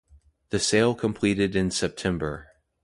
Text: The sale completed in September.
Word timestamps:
The 0.49 0.57
sale 0.57 0.95
completed 0.95 1.55
in 1.55 1.69
September. 1.69 2.47